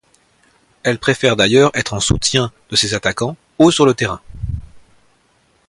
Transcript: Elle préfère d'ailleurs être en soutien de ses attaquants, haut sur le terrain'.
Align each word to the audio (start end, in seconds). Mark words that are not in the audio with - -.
Elle 0.81 0.97
préfère 0.97 1.35
d'ailleurs 1.35 1.69
être 1.75 1.93
en 1.93 1.99
soutien 1.99 2.51
de 2.71 2.75
ses 2.75 2.95
attaquants, 2.95 3.37
haut 3.59 3.69
sur 3.69 3.85
le 3.85 3.93
terrain'. 3.93 4.19